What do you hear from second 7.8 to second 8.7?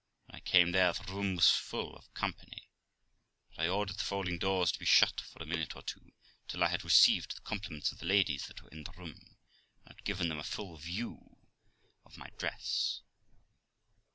of the ladies that were